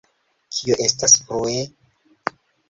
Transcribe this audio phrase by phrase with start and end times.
[0.55, 1.61] Kio estas »frue«?